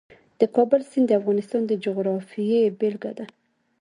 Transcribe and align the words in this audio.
د 0.39 0.41
کابل 0.55 0.81
سیند 0.91 1.07
د 1.09 1.11
افغانستان 1.19 1.61
د 1.67 1.71
جغرافیې 1.83 2.61
بېلګه 2.79 3.11
ده. 3.17 3.25